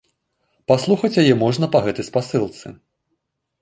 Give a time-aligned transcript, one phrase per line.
[0.71, 2.67] Паслухаць яе можна па гэтай спасылцы.